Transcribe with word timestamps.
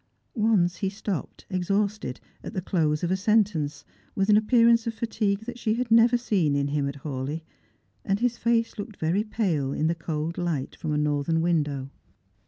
Once 0.33 0.77
he 0.77 0.89
stopped, 0.89 1.45
exhausted, 1.47 2.19
at 2.43 2.53
the 2.55 2.59
close 2.63 3.03
of 3.03 3.11
a 3.11 3.15
sentence 3.15 3.85
with 4.15 4.29
an 4.29 4.35
appearance 4.35 4.87
of 4.87 4.95
fatigue 4.95 5.41
that 5.41 5.59
she 5.59 5.75
had 5.75 5.91
never 5.91 6.17
seen 6.17 6.55
in 6.55 6.69
hiiu 6.69 6.87
at 6.89 6.95
Hawleigh, 7.03 7.43
and 8.03 8.19
his 8.19 8.35
face 8.35 8.79
looked 8.79 8.97
very 8.97 9.23
pale 9.23 9.71
in 9.71 9.85
the 9.85 9.93
cold 9.93 10.39
light 10.39 10.75
from 10.75 10.91
a 10.91 10.97
northern 10.97 11.39
window. 11.39 11.91